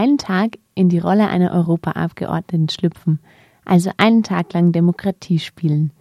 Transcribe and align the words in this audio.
einen 0.00 0.16
Tag 0.16 0.56
in 0.74 0.88
die 0.88 0.98
Rolle 0.98 1.28
einer 1.28 1.52
Europaabgeordneten 1.52 2.70
schlüpfen, 2.70 3.18
also 3.66 3.90
einen 3.98 4.22
Tag 4.22 4.54
lang 4.54 4.72
Demokratie 4.72 5.38
spielen. 5.38 5.92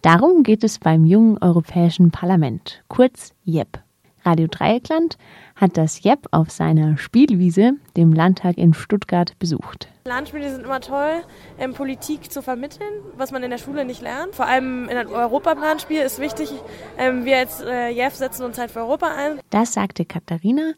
Darum 0.00 0.44
geht 0.44 0.62
es 0.62 0.78
beim 0.78 1.04
jungen 1.04 1.38
Europäischen 1.38 2.12
Parlament, 2.12 2.84
kurz 2.86 3.32
JEP. 3.42 3.80
Radio 4.24 4.46
Dreieckland 4.46 5.18
hat 5.56 5.76
das 5.76 6.02
JEP 6.04 6.28
auf 6.30 6.50
seiner 6.50 6.98
Spielwiese, 6.98 7.72
dem 7.96 8.12
Landtag 8.12 8.58
in 8.58 8.74
Stuttgart, 8.74 9.36
besucht. 9.40 9.88
Planspiele 10.04 10.50
sind 10.50 10.64
immer 10.64 10.80
toll, 10.80 11.22
ähm, 11.58 11.74
Politik 11.74 12.30
zu 12.32 12.42
vermitteln, 12.42 12.88
was 13.16 13.32
man 13.32 13.42
in 13.42 13.50
der 13.50 13.58
Schule 13.58 13.84
nicht 13.84 14.00
lernt. 14.00 14.34
Vor 14.34 14.46
allem 14.46 14.88
in 14.88 14.96
einem 14.96 15.10
Europaplanspiel 15.10 16.00
ist 16.00 16.18
wichtig, 16.18 16.52
ähm, 16.96 17.24
wir 17.24 17.38
als 17.38 17.60
äh, 17.60 17.88
JEF 17.90 18.14
setzen 18.14 18.44
uns 18.44 18.58
halt 18.58 18.70
für 18.70 18.80
Europa 18.80 19.08
ein. 19.08 19.40
Das 19.50 19.72
sagte 19.72 20.04
Katharina, 20.04 20.72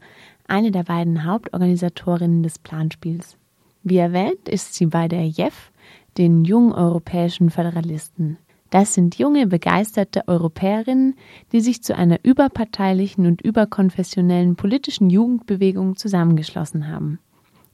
eine 0.51 0.71
der 0.71 0.83
beiden 0.83 1.25
Hauptorganisatorinnen 1.25 2.43
des 2.43 2.59
Planspiels. 2.59 3.37
Wie 3.83 3.97
erwähnt, 3.97 4.47
ist 4.47 4.75
sie 4.75 4.85
bei 4.85 5.07
der 5.07 5.25
JEF, 5.27 5.71
den 6.17 6.43
Jungen 6.43 6.73
Europäischen 6.73 7.49
Föderalisten. 7.49 8.37
Das 8.69 8.93
sind 8.93 9.17
junge, 9.17 9.47
begeisterte 9.47 10.27
Europäerinnen, 10.27 11.15
die 11.51 11.61
sich 11.61 11.83
zu 11.83 11.95
einer 11.95 12.19
überparteilichen 12.23 13.25
und 13.25 13.41
überkonfessionellen 13.41 14.55
politischen 14.55 15.09
Jugendbewegung 15.09 15.95
zusammengeschlossen 15.95 16.87
haben. 16.87 17.19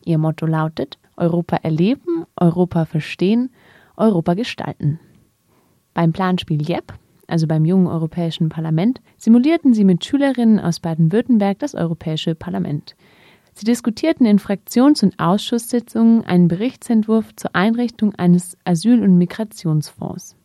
Ihr 0.05 0.17
Motto 0.17 0.45
lautet 0.45 0.97
Europa 1.17 1.57
erleben, 1.57 2.25
Europa 2.35 2.85
verstehen, 2.85 3.49
Europa 3.95 4.35
gestalten. 4.35 4.99
Beim 5.93 6.13
Planspiel 6.13 6.61
JEP, 6.61 6.93
also 7.27 7.45
beim 7.45 7.65
jungen 7.65 7.87
Europäischen 7.87 8.49
Parlament, 8.49 9.01
simulierten 9.17 9.73
sie 9.73 9.83
mit 9.83 10.03
Schülerinnen 10.03 10.59
aus 10.59 10.79
Baden-Württemberg 10.79 11.59
das 11.59 11.75
Europäische 11.75 12.35
Parlament. 12.35 12.95
Sie 13.53 13.65
diskutierten 13.65 14.25
in 14.25 14.39
Fraktions- 14.39 15.03
und 15.03 15.19
Ausschusssitzungen 15.19 16.23
einen 16.25 16.47
Berichtsentwurf 16.47 17.35
zur 17.35 17.55
Einrichtung 17.55 18.13
eines 18.15 18.55
Asyl- 18.65 19.03
und 19.03 19.17
Migrationsfonds. 19.17 20.35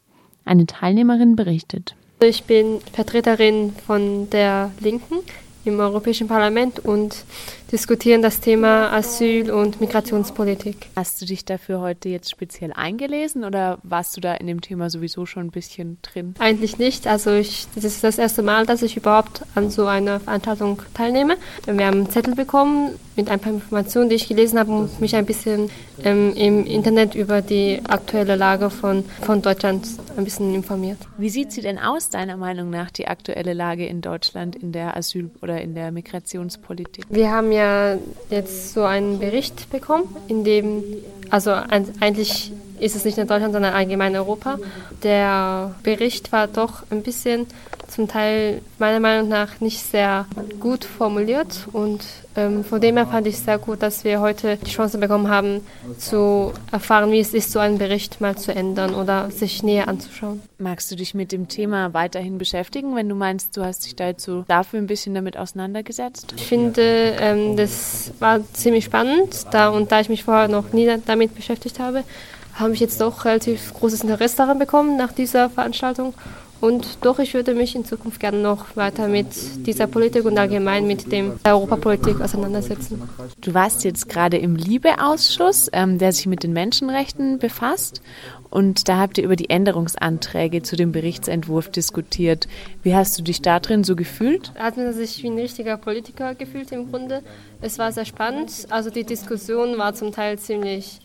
Eine 0.45 0.67
Teilnehmerin 0.67 1.37
berichtet. 1.37 1.95
Ich 2.21 2.45
bin 2.45 2.81
Vertreterin 2.93 3.73
von 3.87 4.31
der 4.31 4.71
Linken 4.81 5.17
im 5.65 5.79
Europäischen 5.79 6.27
Parlament 6.27 6.79
und 6.81 7.25
diskutieren 7.73 8.21
das 8.21 8.41
Thema 8.41 8.93
Asyl- 8.93 9.51
und 9.51 9.81
Migrationspolitik. 9.81 10.89
Hast 10.95 11.23
du 11.23 11.27
dich 11.27 11.47
dafür 11.47 11.81
heute 11.81 12.11
jetzt 12.11 12.31
speziell 12.31 12.71
eingelesen 12.75 13.45
oder 13.45 13.79
warst 13.83 14.15
du 14.17 14.21
da 14.21 14.35
in 14.35 14.47
dem 14.47 14.61
Thema 14.61 14.91
sowieso 14.91 15.25
schon 15.25 15.47
ein 15.47 15.51
bisschen 15.51 15.97
drin? 16.03 16.35
Eigentlich 16.39 16.79
nicht. 16.79 17.07
Also 17.07 17.33
ich, 17.33 17.67
das 17.75 17.85
ist 17.85 18.05
das 18.05 18.19
erste 18.19 18.43
Mal, 18.43 18.67
dass 18.67 18.83
ich 18.83 18.99
überhaupt 18.99 19.43
an 19.55 19.71
so 19.71 19.87
einer 19.87 20.21
Veranstaltung 20.21 20.83
teilnehme. 20.93 21.37
Wir 21.65 21.87
haben 21.87 21.97
einen 21.97 22.11
Zettel 22.11 22.35
bekommen 22.35 22.91
mit 23.17 23.31
ein 23.31 23.41
paar 23.41 23.53
Informationen, 23.53 24.11
die 24.11 24.17
ich 24.17 24.29
gelesen 24.29 24.59
habe 24.59 24.71
und 24.73 25.01
mich 25.01 25.17
ein 25.17 25.27
bisschen 25.27 25.71
ähm, 26.03 26.35
im 26.35 26.67
Internet 26.67 27.15
über 27.15 27.43
die 27.43 27.81
aktuelle 27.89 28.37
Lage 28.37 28.71
von, 28.71 29.05
von 29.23 29.43
Deutschland 29.43 29.87
ein 30.17 30.25
bisschen 30.25 30.55
informiert. 30.55 30.99
Wie 31.19 31.31
sieht 31.31 31.53
sie 31.53 31.61
denn 31.63 31.79
aus, 31.79 32.11
deiner 32.11 32.37
Meinung 32.37 32.71
nach, 32.71 32.91
die 32.91 33.07
aktuelle 33.07 33.53
Lage 33.53 33.87
in 33.87 34.01
Deutschland 34.01 34.57
in 34.57 34.73
der 34.73 34.97
Asyl- 34.97 35.31
oder 35.41 35.61
in 35.61 35.75
der 35.75 35.93
Migrationspolitik? 35.93 37.05
Wir 37.09 37.31
haben 37.31 37.53
ja 37.53 37.62
ja 37.63 37.99
jetzt 38.31 38.75
so 38.75 38.83
einen 38.83 39.19
Bericht 39.19 39.71
bekommen, 39.71 40.15
in 40.29 40.45
dem, 40.45 40.83
also 41.33 41.51
eigentlich 41.51 42.53
ist 42.79 42.95
es 42.95 43.07
nicht 43.07 43.17
in 43.17 43.27
Deutschland, 43.27 43.55
sondern 43.55 43.73
allgemein 43.73 44.13
in 44.13 44.19
Europa. 44.19 44.59
Der 45.03 45.75
Bericht 45.83 46.31
war 46.31 46.47
doch 46.47 46.83
ein 46.91 47.03
bisschen 47.03 47.47
zum 47.89 48.09
Teil 48.09 48.61
meiner 48.79 49.01
Meinung 49.01 49.29
nach 49.29 49.61
nicht 49.61 49.81
sehr 49.81 50.27
gut 50.61 50.85
formuliert 50.85 51.69
und 51.73 52.03
ähm, 52.35 52.65
von 52.65 52.81
dem 52.81 52.97
her 52.97 53.07
fand 53.07 53.27
ich 53.27 53.35
es 53.35 53.45
sehr 53.45 53.59
gut, 53.59 53.83
dass 53.83 54.05
wir 54.05 54.21
heute 54.21 54.57
die 54.57 54.71
Chance 54.71 54.99
bekommen 54.99 55.29
haben, 55.29 55.61
zu 55.99 56.53
erfahren, 56.71 57.13
wie 57.13 57.21
es 57.21 57.35
ist, 57.35 57.53
so 57.53 57.59
einen 57.59 57.79
Bericht 57.79 58.21
mal 58.21 58.37
zu 58.37 58.55
ändern 58.55 58.95
oder 58.95 59.31
sich 59.31 59.63
näher 59.63 59.89
anzuschauen. 59.89 60.41
Magst 60.59 60.91
du 60.91 60.97
dich 60.97 61.13
mit 61.13 61.33
dem 61.33 61.49
Thema 61.49 61.93
weiterhin 61.93 62.39
beschäftigen, 62.39 62.97
wenn 62.97 63.09
du 63.09 63.15
meinst, 63.15 63.57
du 63.57 63.65
hast 63.65 63.85
dich 63.85 63.95
dazu 63.97 64.45
dafür 64.49 64.79
ein 64.81 64.87
bisschen 64.87 65.15
damit 65.15 65.37
auseinandergesetzt? 65.37 66.33
Ich 66.37 66.47
finde, 66.47 67.17
ähm, 67.21 67.57
das 67.57 68.13
war 68.19 68.41
ziemlich 68.55 68.87
spannend, 68.87 69.47
da 69.51 69.69
und 69.69 69.93
da 69.93 70.01
ich 70.01 70.09
mich 70.09 70.25
vorher 70.25 70.49
noch 70.49 70.73
nie 70.73 70.91
damit 71.05 71.22
beschäftigt 71.31 71.79
habe, 71.79 72.05
habe 72.55 72.75
ich 72.75 72.81
jetzt 72.81 73.01
doch 73.01 73.25
relativ 73.25 73.73
großes 73.75 74.03
Interesse 74.03 74.37
daran 74.37 74.59
bekommen 74.59 74.97
nach 74.97 75.13
dieser 75.13 75.49
Veranstaltung 75.49 76.15
und 76.63 76.99
doch, 77.01 77.19
ich 77.19 77.35
würde 77.35 77.55
mich 77.55 77.75
in 77.75 77.85
Zukunft 77.85 78.21
gerne 78.21 78.39
noch 78.39 78.77
weiter 78.77 79.09
mit 79.09 79.27
dieser 79.67 79.89
Politik 79.89 80.25
und 80.25 80.39
allgemein 80.39 80.87
mit 80.87 81.11
dem 81.11 81.33
Europapolitik 81.43 82.21
auseinandersetzen. 82.21 83.03
Du 83.41 83.53
warst 83.53 83.83
jetzt 83.83 84.09
gerade 84.09 84.37
im 84.37 84.55
Liebeausschuss, 84.55 85.71
ähm, 85.73 85.99
der 85.99 86.13
sich 86.13 86.27
mit 86.27 86.45
den 86.45 86.53
Menschenrechten 86.53 87.41
befasst. 87.41 88.01
Und 88.53 88.87
da 88.87 88.99
habt 88.99 89.17
ihr 89.17 89.25
über 89.25 89.35
die 89.35 89.49
Änderungsanträge 89.49 90.63
zu 90.63 90.77
dem 90.77 90.93
Berichtsentwurf 90.93 91.71
diskutiert. 91.71 92.49
Wie 92.83 92.95
hast 92.95 93.19
du 93.19 93.23
dich 93.23 93.41
da 93.41 93.59
drin 93.61 93.83
so 93.83 93.97
gefühlt? 93.97 94.53
Hat 94.57 94.77
man 94.77 94.93
sich 94.93 95.23
wie 95.23 95.31
ein 95.31 95.39
richtiger 95.39 95.79
Politiker 95.79 96.35
gefühlt 96.35 96.71
im 96.71 96.91
Grunde. 96.91 97.23
Es 97.63 97.79
war 97.79 97.93
sehr 97.93 98.05
spannend. 98.05 98.67
Also 98.69 98.91
die 98.91 99.05
Diskussion 99.05 99.79
war 99.79 99.95
zum 99.95 100.13
Teil 100.13 100.39
ziemlich 100.39 101.01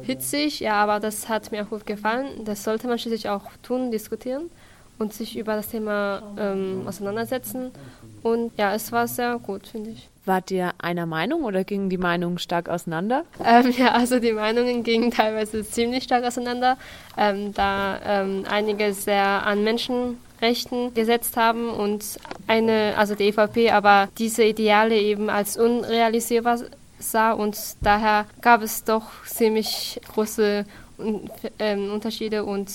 hitzig, 0.00 0.60
ja, 0.60 0.72
aber 0.76 0.98
das 0.98 1.28
hat 1.28 1.52
mir 1.52 1.64
auch 1.64 1.68
gut 1.68 1.84
gefallen. 1.84 2.28
Das 2.46 2.64
sollte 2.64 2.88
man 2.88 2.98
schließlich 2.98 3.28
auch 3.28 3.44
tun, 3.62 3.90
diskutieren 3.90 4.48
und 4.98 5.12
sich 5.12 5.36
über 5.36 5.54
das 5.54 5.68
Thema 5.68 6.22
ähm, 6.38 6.84
auseinandersetzen. 6.86 7.72
Und 8.26 8.58
ja, 8.58 8.74
es 8.74 8.90
war 8.90 9.06
sehr 9.06 9.38
gut, 9.38 9.68
finde 9.68 9.90
ich. 9.90 10.08
Wart 10.24 10.50
ihr 10.50 10.72
einer 10.78 11.06
Meinung 11.06 11.44
oder 11.44 11.62
gingen 11.62 11.88
die 11.88 11.96
Meinungen 11.96 12.38
stark 12.38 12.68
auseinander? 12.68 13.24
Ähm, 13.44 13.70
ja, 13.78 13.92
also 13.92 14.18
die 14.18 14.32
Meinungen 14.32 14.82
gingen 14.82 15.12
teilweise 15.12 15.64
ziemlich 15.64 16.02
stark 16.02 16.24
auseinander, 16.24 16.76
ähm, 17.16 17.54
da 17.54 18.00
ähm, 18.04 18.42
einige 18.50 18.92
sehr 18.94 19.46
an 19.46 19.62
Menschenrechten 19.62 20.92
gesetzt 20.92 21.36
haben 21.36 21.70
und 21.70 22.04
eine, 22.48 22.94
also 22.96 23.14
die 23.14 23.28
EVP, 23.28 23.70
aber 23.70 24.08
diese 24.18 24.42
Ideale 24.42 24.98
eben 24.98 25.30
als 25.30 25.56
unrealisierbar 25.56 26.58
sah 26.98 27.30
und 27.30 27.56
daher 27.82 28.26
gab 28.40 28.60
es 28.60 28.82
doch 28.82 29.04
ziemlich 29.24 30.00
große 30.12 30.64
ähm, 31.60 31.92
Unterschiede 31.92 32.44
und 32.44 32.72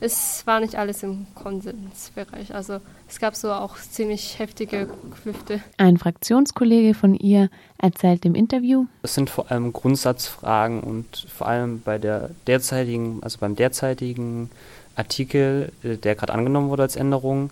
es 0.00 0.46
war 0.46 0.60
nicht 0.60 0.76
alles 0.76 1.02
im 1.02 1.26
Konsensbereich. 1.34 2.54
Also 2.54 2.80
es 3.08 3.18
gab 3.18 3.34
so 3.36 3.52
auch 3.52 3.76
ziemlich 3.76 4.38
heftige 4.38 4.88
Klüfte. 5.22 5.60
Ein 5.76 5.96
Fraktionskollege 5.96 6.94
von 6.94 7.14
ihr 7.14 7.48
erzählt 7.78 8.24
im 8.24 8.34
Interview. 8.34 8.86
Es 9.02 9.14
sind 9.14 9.30
vor 9.30 9.50
allem 9.50 9.72
Grundsatzfragen 9.72 10.80
und 10.80 11.26
vor 11.28 11.48
allem 11.48 11.80
bei 11.80 11.98
der 11.98 12.30
derzeitigen, 12.46 13.22
also 13.22 13.38
beim 13.38 13.56
derzeitigen 13.56 14.50
Artikel, 14.96 15.72
äh, 15.82 15.96
der 15.96 16.14
gerade 16.14 16.32
angenommen 16.32 16.70
wurde 16.70 16.82
als 16.82 16.96
Änderung, 16.96 17.50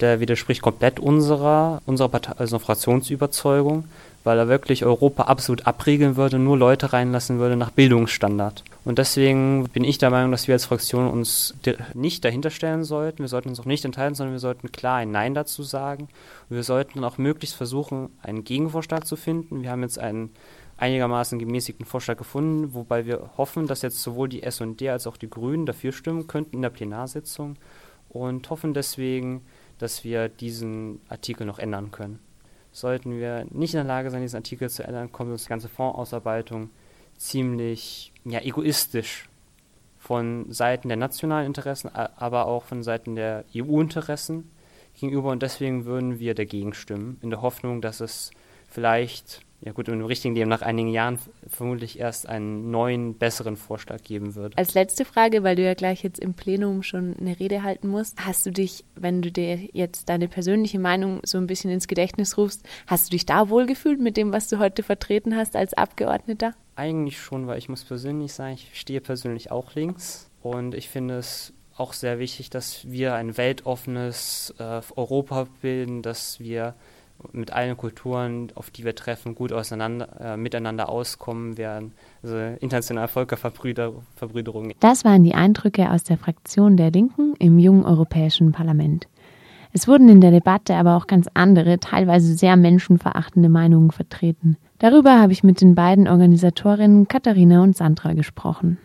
der 0.00 0.20
widerspricht 0.20 0.62
komplett 0.62 1.00
unserer, 1.00 1.82
unserer 1.86 2.08
Partei, 2.08 2.32
also 2.38 2.58
Fraktionsüberzeugung 2.58 3.84
weil 4.24 4.38
er 4.38 4.48
wirklich 4.48 4.84
Europa 4.84 5.24
absolut 5.24 5.66
abriegeln 5.66 6.16
würde, 6.16 6.38
nur 6.38 6.58
Leute 6.58 6.92
reinlassen 6.92 7.38
würde 7.38 7.56
nach 7.56 7.70
Bildungsstandard. 7.70 8.64
Und 8.84 8.98
deswegen 8.98 9.68
bin 9.68 9.84
ich 9.84 9.98
der 9.98 10.10
Meinung, 10.10 10.30
dass 10.30 10.48
wir 10.48 10.54
als 10.54 10.64
Fraktion 10.64 11.08
uns 11.08 11.54
nicht 11.94 12.24
dahinter 12.24 12.50
stellen 12.50 12.84
sollten. 12.84 13.20
Wir 13.20 13.28
sollten 13.28 13.50
uns 13.50 13.60
auch 13.60 13.64
nicht 13.64 13.84
enthalten, 13.84 14.14
sondern 14.14 14.34
wir 14.34 14.40
sollten 14.40 14.72
klar 14.72 14.96
ein 14.96 15.10
Nein 15.10 15.34
dazu 15.34 15.62
sagen. 15.62 16.08
Und 16.48 16.56
wir 16.56 16.62
sollten 16.62 17.04
auch 17.04 17.18
möglichst 17.18 17.56
versuchen, 17.56 18.10
einen 18.22 18.44
Gegenvorschlag 18.44 19.06
zu 19.06 19.16
finden. 19.16 19.62
Wir 19.62 19.70
haben 19.70 19.82
jetzt 19.82 19.98
einen 19.98 20.30
einigermaßen 20.78 21.38
gemäßigten 21.38 21.84
Vorschlag 21.84 22.16
gefunden, 22.16 22.72
wobei 22.72 23.04
wir 23.04 23.30
hoffen, 23.36 23.66
dass 23.66 23.82
jetzt 23.82 24.00
sowohl 24.02 24.28
die 24.28 24.42
SD 24.42 24.88
als 24.90 25.06
auch 25.06 25.16
die 25.16 25.28
Grünen 25.28 25.66
dafür 25.66 25.92
stimmen 25.92 26.26
könnten 26.26 26.56
in 26.56 26.62
der 26.62 26.70
Plenarsitzung 26.70 27.56
und 28.08 28.48
hoffen 28.48 28.74
deswegen, 28.74 29.42
dass 29.78 30.04
wir 30.04 30.28
diesen 30.28 31.00
Artikel 31.08 31.46
noch 31.46 31.58
ändern 31.58 31.90
können. 31.90 32.20
Sollten 32.78 33.18
wir 33.18 33.44
nicht 33.50 33.74
in 33.74 33.78
der 33.78 33.84
Lage 33.84 34.10
sein, 34.10 34.22
diesen 34.22 34.36
Artikel 34.36 34.70
zu 34.70 34.84
ändern, 34.84 35.10
kommt 35.10 35.32
uns 35.32 35.42
die 35.42 35.48
ganze 35.48 35.68
Fondsausarbeitung 35.68 36.70
ziemlich 37.16 38.12
ja, 38.24 38.40
egoistisch 38.40 39.28
von 39.98 40.46
Seiten 40.52 40.86
der 40.86 40.96
nationalen 40.96 41.46
Interessen, 41.46 41.88
aber 41.88 42.46
auch 42.46 42.62
von 42.62 42.84
Seiten 42.84 43.16
der 43.16 43.44
EU-Interessen 43.52 44.48
gegenüber. 44.94 45.30
Und 45.30 45.42
deswegen 45.42 45.86
würden 45.86 46.20
wir 46.20 46.36
dagegen 46.36 46.72
stimmen, 46.72 47.18
in 47.20 47.30
der 47.30 47.42
Hoffnung, 47.42 47.80
dass 47.80 47.98
es 47.98 48.30
vielleicht 48.68 49.40
ja 49.60 49.72
gut, 49.72 49.88
im 49.88 50.04
richtigen 50.04 50.34
Leben 50.36 50.48
nach 50.48 50.62
einigen 50.62 50.88
Jahren 50.88 51.18
vermutlich 51.48 51.98
erst 51.98 52.28
einen 52.28 52.70
neuen, 52.70 53.14
besseren 53.14 53.56
Vorschlag 53.56 54.02
geben 54.02 54.36
wird. 54.36 54.56
Als 54.56 54.74
letzte 54.74 55.04
Frage, 55.04 55.42
weil 55.42 55.56
du 55.56 55.64
ja 55.64 55.74
gleich 55.74 56.04
jetzt 56.04 56.20
im 56.20 56.34
Plenum 56.34 56.84
schon 56.84 57.16
eine 57.18 57.38
Rede 57.40 57.64
halten 57.64 57.88
musst, 57.88 58.24
hast 58.24 58.46
du 58.46 58.52
dich, 58.52 58.84
wenn 58.94 59.20
du 59.20 59.32
dir 59.32 59.58
jetzt 59.72 60.08
deine 60.08 60.28
persönliche 60.28 60.78
Meinung 60.78 61.20
so 61.24 61.38
ein 61.38 61.48
bisschen 61.48 61.72
ins 61.72 61.88
Gedächtnis 61.88 62.38
rufst, 62.38 62.64
hast 62.86 63.08
du 63.08 63.10
dich 63.10 63.26
da 63.26 63.48
wohlgefühlt 63.48 64.00
mit 64.00 64.16
dem, 64.16 64.32
was 64.32 64.48
du 64.48 64.58
heute 64.60 64.84
vertreten 64.84 65.34
hast 65.34 65.56
als 65.56 65.74
Abgeordneter? 65.74 66.54
Eigentlich 66.76 67.20
schon, 67.20 67.48
weil 67.48 67.58
ich 67.58 67.68
muss 67.68 67.84
persönlich 67.84 68.32
sagen, 68.32 68.54
ich 68.54 68.78
stehe 68.78 69.00
persönlich 69.00 69.50
auch 69.50 69.74
links 69.74 70.30
und 70.40 70.74
ich 70.74 70.88
finde 70.88 71.18
es 71.18 71.52
auch 71.76 71.92
sehr 71.92 72.20
wichtig, 72.20 72.50
dass 72.50 72.90
wir 72.90 73.14
ein 73.14 73.36
weltoffenes 73.36 74.54
äh, 74.58 74.80
Europa 74.96 75.48
bilden, 75.60 76.02
dass 76.02 76.38
wir 76.40 76.74
mit 77.32 77.52
allen 77.52 77.76
Kulturen, 77.76 78.48
auf 78.54 78.70
die 78.70 78.84
wir 78.84 78.94
treffen, 78.94 79.34
gut 79.34 79.52
auseinander, 79.52 80.08
äh, 80.20 80.36
miteinander 80.36 80.88
auskommen 80.88 81.58
werden. 81.58 81.92
Also 82.22 82.36
internationale 82.60 83.08
Völkerverbrüderung. 83.08 84.72
Das 84.80 85.04
waren 85.04 85.24
die 85.24 85.34
Eindrücke 85.34 85.90
aus 85.90 86.04
der 86.04 86.18
Fraktion 86.18 86.76
der 86.76 86.90
Linken 86.90 87.34
im 87.38 87.58
jungen 87.58 87.84
Europäischen 87.84 88.52
Parlament. 88.52 89.08
Es 89.72 89.86
wurden 89.86 90.08
in 90.08 90.20
der 90.20 90.30
Debatte 90.30 90.74
aber 90.74 90.96
auch 90.96 91.06
ganz 91.06 91.28
andere, 91.34 91.78
teilweise 91.78 92.34
sehr 92.34 92.56
menschenverachtende 92.56 93.48
Meinungen 93.48 93.90
vertreten. 93.90 94.56
Darüber 94.78 95.20
habe 95.20 95.32
ich 95.32 95.44
mit 95.44 95.60
den 95.60 95.74
beiden 95.74 96.08
Organisatorinnen 96.08 97.08
Katharina 97.08 97.62
und 97.62 97.76
Sandra 97.76 98.14
gesprochen. 98.14 98.78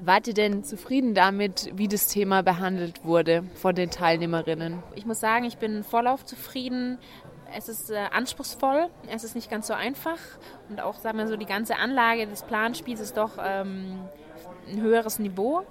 Wart 0.00 0.26
ihr 0.26 0.34
denn 0.34 0.64
zufrieden 0.64 1.12
damit, 1.12 1.70
wie 1.74 1.88
das 1.88 2.08
Thema 2.08 2.42
behandelt 2.42 3.04
wurde 3.04 3.44
von 3.54 3.74
den 3.74 3.90
Teilnehmerinnen? 3.90 4.82
Ich 4.94 5.04
muss 5.04 5.20
sagen, 5.20 5.44
ich 5.44 5.58
bin 5.58 5.84
vollauf 5.84 6.24
zufrieden. 6.24 6.96
Es 7.56 7.68
ist 7.68 7.90
äh, 7.90 7.96
anspruchsvoll, 8.12 8.88
es 9.08 9.24
ist 9.24 9.34
nicht 9.34 9.50
ganz 9.50 9.66
so 9.68 9.74
einfach 9.74 10.18
und 10.68 10.80
auch, 10.80 10.96
sagen 10.96 11.18
wir 11.18 11.26
so, 11.26 11.36
die 11.36 11.46
ganze 11.46 11.76
Anlage 11.76 12.26
des 12.26 12.42
Planspiels 12.42 13.00
ist 13.00 13.16
doch 13.16 13.32
ähm, 13.42 14.06
ein 14.68 14.80
höheres 14.82 15.18
Niveau. 15.18 15.64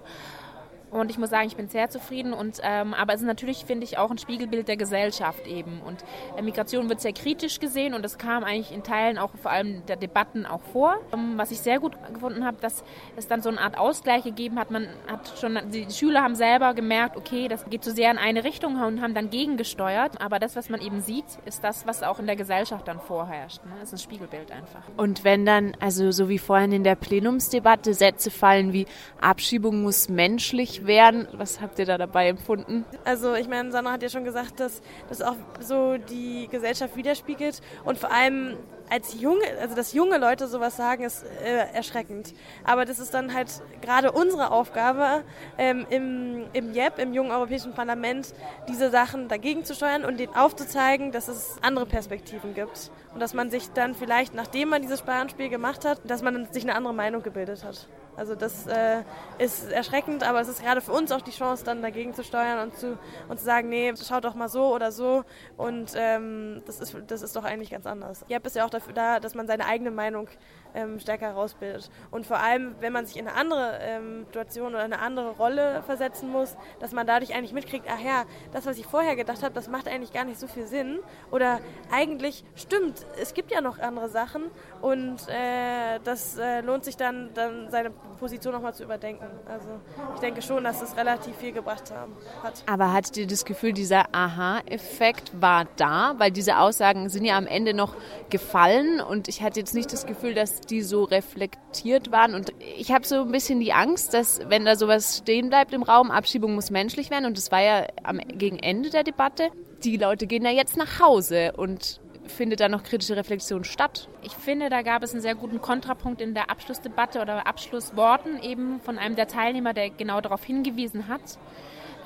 Und 1.00 1.12
ich 1.12 1.18
muss 1.18 1.30
sagen, 1.30 1.48
ich 1.48 1.56
bin 1.56 1.68
sehr 1.68 1.90
zufrieden. 1.90 2.34
Und, 2.34 2.60
ähm, 2.64 2.94
aber 2.94 3.14
es 3.14 3.22
ist 3.22 3.28
natürlich, 3.28 3.66
finde 3.66 3.84
ich, 3.84 3.98
auch 3.98 4.12
ein 4.12 4.18
Spiegelbild 4.18 4.68
der 4.68 4.78
Gesellschaft 4.78 5.48
eben. 5.48 5.82
Und 5.82 6.04
äh, 6.38 6.42
Migration 6.42 6.90
wird 6.90 7.02
sehr 7.02 7.14
kritisch 7.14 7.60
gesehen 7.60 7.94
und 7.94 8.04
das 8.04 8.18
kam 8.18 8.44
eigentlich 8.44 8.72
in 8.72 8.84
Teilen 8.84 9.18
auch 9.18 9.32
vor 9.42 9.52
allem 9.52 9.86
der 9.86 9.96
Debatten 9.96 10.46
auch 10.46 10.62
vor. 10.74 10.98
Ähm, 11.14 11.34
was 11.38 11.52
ich 11.52 11.60
sehr 11.60 11.80
gut 11.80 11.94
gefunden 12.14 12.46
habe, 12.46 12.58
dass 12.62 12.84
es 13.16 13.28
dann 13.28 13.42
so 13.42 13.50
eine 13.50 13.60
Art 13.60 13.78
Ausgleich 13.78 14.24
gegeben 14.24 14.60
hat. 14.60 14.72
Man 14.72 14.88
hat 15.08 15.34
schon, 15.40 15.60
die 15.72 15.88
Schüler 15.92 16.24
haben 16.24 16.36
selber 16.36 16.74
gemerkt, 16.74 17.18
okay, 17.18 17.48
das 17.48 17.66
geht 17.70 17.84
zu 17.84 17.92
sehr 17.92 18.12
in 18.12 18.18
eine 18.18 18.44
Richtung 18.44 18.82
und 18.82 19.02
haben 19.02 19.14
dann 19.14 19.30
gegengesteuert. 19.30 20.22
Aber 20.22 20.40
das, 20.40 20.56
was 20.56 20.70
man 20.70 20.82
eben 20.82 21.02
sieht, 21.02 21.26
ist 21.46 21.64
das, 21.64 21.86
was 21.86 22.04
auch 22.04 22.20
in 22.20 22.26
der 22.26 22.36
Gesellschaft 22.36 22.88
dann 22.88 23.00
vorherrscht. 23.00 23.64
Ne? 23.66 23.72
Das 23.80 23.94
ist 23.94 23.94
ein 23.94 24.04
Spiegelbild 24.04 24.52
einfach. 24.52 24.82
Und 24.96 25.24
wenn 25.24 25.46
dann, 25.46 25.76
also 25.80 26.12
so 26.12 26.30
wie 26.30 26.40
vorhin 26.40 26.72
in 26.72 26.84
der 26.84 26.96
Plenumsdebatte, 26.96 27.94
Sätze 27.94 28.32
fallen 28.32 28.74
wie 28.74 28.86
Abschiebung 29.20 29.82
muss 29.82 30.10
menschlich 30.10 30.87
werden. 30.88 31.28
Was 31.34 31.62
habt 31.62 31.80
ihr 31.80 31.86
da 31.86 31.98
dabei 31.98 32.30
empfunden? 32.30 32.86
Also 33.04 33.36
ich 33.36 33.48
meine, 33.48 33.72
Sandra 33.72 33.94
hat 33.94 34.04
ja 34.04 34.10
schon 34.10 34.24
gesagt, 34.24 34.60
dass 34.60 34.82
das 35.10 35.22
auch 35.22 35.36
so 35.60 35.98
die 35.98 36.48
Gesellschaft 36.50 36.96
widerspiegelt 36.96 37.62
und 37.86 37.98
vor 37.98 38.12
allem 38.12 38.58
als 38.90 39.20
junge, 39.20 39.44
also 39.60 39.76
dass 39.76 39.94
junge 39.94 40.18
Leute 40.18 40.48
sowas 40.48 40.78
sagen, 40.78 41.04
ist 41.04 41.24
äh, 41.44 41.74
erschreckend. 41.74 42.34
Aber 42.64 42.86
das 42.86 43.00
ist 43.00 43.14
dann 43.14 43.34
halt 43.34 43.50
gerade 43.82 44.12
unsere 44.12 44.52
Aufgabe 44.52 45.24
ähm, 45.58 45.86
im, 45.90 46.46
im 46.54 46.74
JEP, 46.74 47.00
im 47.00 47.14
Jungen 47.14 47.32
Europäischen 47.32 47.74
Parlament, 47.74 48.34
diese 48.70 48.90
Sachen 48.90 49.28
dagegen 49.28 49.66
zu 49.66 49.76
steuern 49.76 50.06
und 50.06 50.20
denen 50.20 50.36
aufzuzeigen, 50.36 51.12
dass 51.12 51.28
es 51.28 51.58
andere 51.62 51.86
Perspektiven 51.86 52.54
gibt. 52.54 52.92
Und 53.14 53.20
dass 53.20 53.34
man 53.34 53.50
sich 53.50 53.72
dann 53.72 53.96
vielleicht, 53.96 54.34
nachdem 54.34 54.70
man 54.70 54.82
dieses 54.82 55.00
Sparanspiel 55.00 55.50
gemacht 55.50 55.86
hat, 55.86 56.00
dass 56.06 56.22
man 56.22 56.48
sich 56.52 56.64
eine 56.64 56.76
andere 56.76 56.94
Meinung 56.94 57.24
gebildet 57.24 57.64
hat. 57.64 57.88
Also 58.18 58.34
das 58.34 58.66
äh, 58.66 59.04
ist 59.38 59.72
erschreckend, 59.72 60.28
aber 60.28 60.42
es 60.42 60.48
ist 60.48 60.64
gerade 60.64 60.82
für 60.82 60.92
uns 60.92 61.12
auch 61.12 61.22
die 61.22 61.32
Chance, 61.32 61.64
dann 61.64 61.84
dagegen 61.84 62.16
zu 62.16 62.24
steuern 62.24 62.68
und 62.68 62.78
zu, 62.78 62.98
und 63.30 63.40
zu 63.40 63.46
sagen, 63.46 63.70
nee, 63.70 63.94
schaut 63.96 64.26
doch 64.26 64.34
mal 64.34 64.50
so 64.50 64.74
oder 64.74 64.92
so. 64.92 65.24
Und 65.56 65.92
ähm, 65.96 66.64
das, 66.66 66.80
ist, 66.80 66.98
das 67.06 67.22
ist 67.22 67.36
doch 67.36 67.44
eigentlich 67.44 67.70
ganz 67.70 67.86
anders. 67.86 68.26
JEP 68.28 68.48
ist 68.48 68.56
ja 68.56 68.66
auch 68.66 68.72
dafür 68.72 68.94
da, 68.94 69.20
dass 69.20 69.36
man 69.36 69.46
seine 69.46 69.66
eigene 69.68 69.92
Meinung 69.92 70.28
ähm, 70.76 71.00
stärker 71.00 71.28
herausbildet. 71.28 71.90
Und 72.12 72.26
vor 72.26 72.40
allem, 72.40 72.76
wenn 72.80 72.94
man 72.94 73.06
sich 73.06 73.18
in 73.18 73.28
eine 73.28 73.38
andere 73.38 73.80
ähm, 73.82 74.26
Situation 74.26 74.74
oder 74.74 74.84
eine 74.84 75.00
andere 75.00 75.32
Rolle 75.32 75.84
versetzen 75.86 76.32
muss, 76.32 76.56
dass 76.80 76.92
man 76.92 77.08
dadurch 77.08 77.34
eigentlich 77.34 77.54
mitkriegt, 77.54 77.86
ach 77.90 78.00
ja, 78.00 78.26
das, 78.52 78.66
was 78.66 78.78
ich 78.78 78.86
vorher 78.86 79.16
gedacht 79.16 79.44
habe, 79.44 79.54
das 79.54 79.68
macht 79.68 79.88
eigentlich 79.88 80.14
gar 80.14 80.26
nicht 80.26 80.40
so 80.40 80.48
viel 80.48 80.68
Sinn. 80.68 81.00
Oder 81.32 81.60
eigentlich 81.92 82.44
stimmt, 82.56 83.06
es 83.22 83.34
gibt 83.34 83.52
ja 83.52 83.62
noch 83.62 83.80
andere 83.80 84.10
Sachen 84.10 84.44
und 84.82 85.28
äh, 85.30 86.00
das 86.04 86.38
äh, 86.38 86.62
lohnt 86.62 86.84
sich 86.84 86.98
dann, 86.98 87.34
dann 87.34 87.70
seine 87.72 87.92
Position 88.20 88.54
nochmal 88.54 88.74
zu 88.74 88.84
überdenken. 88.84 89.26
Also 89.48 89.68
ich 90.16 90.20
denke 90.20 90.42
schon, 90.42 90.64
dass 90.64 90.82
es 90.82 90.96
relativ 90.98 91.36
viel 91.38 91.52
gebracht 91.52 91.92
haben, 91.92 92.14
hat. 92.44 92.64
Aber 92.66 92.94
hattet 92.94 93.18
ihr 93.18 93.28
das 93.28 93.46
Gefühl, 93.46 93.74
dieser 93.74 94.14
Aha-Effekt 94.14 95.32
war 95.40 95.66
da? 95.76 96.16
Weil 96.18 96.32
diese 96.32 96.58
Aussagen 96.58 97.10
sind 97.10 97.26
ja 97.26 97.38
am 97.38 97.48
Ende 97.48 97.74
noch 97.74 97.96
gefallen 98.30 99.00
und 99.00 99.28
ich 99.28 99.42
hatte 99.42 99.60
jetzt 99.60 99.74
nicht 99.74 99.92
das 99.94 100.06
Gefühl, 100.06 100.34
dass 100.34 100.57
die 100.62 100.82
so 100.82 101.04
reflektiert 101.04 102.12
waren. 102.12 102.34
Und 102.34 102.52
ich 102.78 102.92
habe 102.92 103.06
so 103.06 103.22
ein 103.22 103.32
bisschen 103.32 103.60
die 103.60 103.74
Angst, 103.74 104.14
dass 104.14 104.42
wenn 104.50 104.66
da 104.66 104.76
sowas 104.76 105.20
stehen 105.20 105.50
bleibt 105.50 105.74
im 105.74 105.84
Raum, 105.84 106.12
Abschiebung 106.12 106.56
muss 106.56 106.70
menschlich 106.70 107.10
werden 107.10 107.26
und 107.26 107.38
das 107.38 107.52
war 107.52 107.62
ja 107.62 107.88
am, 108.04 108.20
gegen 108.20 108.60
Ende 108.60 108.90
der 108.90 109.04
Debatte, 109.04 109.50
die 109.84 109.98
Leute 109.98 110.28
gehen 110.28 110.44
ja 110.44 110.52
jetzt 110.52 110.78
nach 110.78 111.00
Hause 111.00 111.54
und 111.56 112.02
findet 112.30 112.60
da 112.60 112.70
noch 112.70 112.84
kritische 112.84 113.16
Reflexion 113.16 113.64
statt? 113.64 114.08
Ich 114.24 114.34
finde, 114.34 114.70
da 114.70 114.82
gab 114.82 115.04
es 115.04 115.14
einen 115.14 115.22
sehr 115.22 115.36
guten 115.36 115.62
Kontrapunkt 115.62 116.22
in 116.22 116.34
der 116.34 116.50
Abschlussdebatte 116.50 117.22
oder 117.22 117.48
Abschlussworten 117.48 118.42
eben 118.42 118.80
von 118.82 118.98
einem 118.98 119.16
der 119.16 119.28
Teilnehmer, 119.28 119.74
der 119.74 119.90
genau 119.90 120.22
darauf 120.22 120.44
hingewiesen 120.44 121.08
hat. 121.08 121.22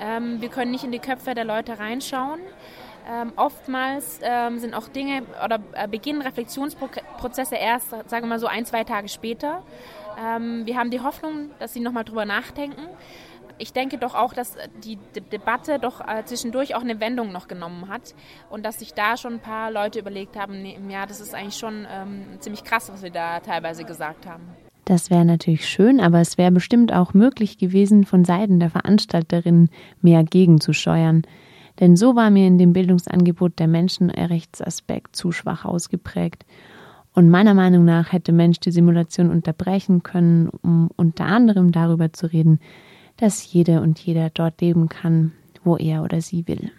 Ähm, 0.00 0.40
wir 0.40 0.48
können 0.48 0.70
nicht 0.70 0.84
in 0.84 0.92
die 0.92 0.98
Köpfe 0.98 1.34
der 1.34 1.44
Leute 1.44 1.78
reinschauen. 1.78 2.40
Ähm, 3.10 3.32
oftmals 3.36 4.20
ähm, 4.22 4.58
sind 4.58 4.74
auch 4.74 4.88
Dinge 4.88 5.22
oder 5.44 5.58
äh, 5.72 5.88
beginnen 5.88 6.22
Reflexionsprozesse 6.22 7.56
erst, 7.56 7.90
sagen 7.90 8.22
wir 8.22 8.26
mal 8.26 8.38
so, 8.38 8.46
ein, 8.46 8.64
zwei 8.64 8.84
Tage 8.84 9.08
später. 9.08 9.62
Ähm, 10.22 10.66
wir 10.66 10.76
haben 10.76 10.90
die 10.90 11.00
Hoffnung, 11.00 11.50
dass 11.58 11.72
sie 11.72 11.80
nochmal 11.80 12.04
drüber 12.04 12.24
nachdenken 12.24 12.88
ich 13.62 13.72
denke 13.72 13.96
doch 13.96 14.14
auch, 14.14 14.34
dass 14.34 14.56
die 14.82 14.98
Debatte 15.30 15.78
doch 15.78 16.00
äh, 16.00 16.24
zwischendurch 16.24 16.74
auch 16.74 16.80
eine 16.80 16.98
Wendung 16.98 17.30
noch 17.30 17.46
genommen 17.46 17.88
hat 17.88 18.14
und 18.50 18.64
dass 18.66 18.80
sich 18.80 18.92
da 18.92 19.16
schon 19.16 19.34
ein 19.34 19.40
paar 19.40 19.70
Leute 19.70 20.00
überlegt 20.00 20.36
haben, 20.36 20.62
nee, 20.62 20.76
ja, 20.88 21.06
das 21.06 21.20
ist 21.20 21.32
eigentlich 21.32 21.56
schon 21.56 21.86
ähm, 21.90 22.24
ziemlich 22.40 22.64
krass, 22.64 22.90
was 22.92 23.02
wir 23.02 23.10
da 23.10 23.38
teilweise 23.38 23.84
gesagt 23.84 24.26
haben. 24.26 24.42
Das 24.84 25.10
wäre 25.10 25.24
natürlich 25.24 25.68
schön, 25.68 26.00
aber 26.00 26.20
es 26.20 26.38
wäre 26.38 26.50
bestimmt 26.50 26.92
auch 26.92 27.14
möglich 27.14 27.56
gewesen, 27.56 28.04
von 28.04 28.24
Seiten 28.24 28.58
der 28.58 28.70
Veranstalterinnen 28.70 29.70
mehr 30.00 30.24
gegenzusteuern. 30.24 31.22
Denn 31.80 31.96
so 31.96 32.14
war 32.16 32.30
mir 32.30 32.46
in 32.46 32.58
dem 32.58 32.72
Bildungsangebot 32.72 33.58
der 33.58 33.68
Menschenrechtsaspekt 33.68 35.16
zu 35.16 35.32
schwach 35.32 35.64
ausgeprägt. 35.64 36.44
Und 37.14 37.28
meiner 37.28 37.54
Meinung 37.54 37.84
nach 37.84 38.12
hätte 38.12 38.32
Mensch 38.32 38.60
die 38.60 38.70
Simulation 38.70 39.30
unterbrechen 39.30 40.02
können, 40.02 40.48
um 40.48 40.90
unter 40.96 41.26
anderem 41.26 41.72
darüber 41.72 42.12
zu 42.12 42.32
reden, 42.32 42.60
dass 43.16 43.52
jede 43.52 43.80
und 43.80 43.98
jeder 43.98 44.30
dort 44.30 44.60
leben 44.60 44.88
kann, 44.88 45.32
wo 45.62 45.76
er 45.76 46.02
oder 46.02 46.20
sie 46.20 46.46
will. 46.48 46.70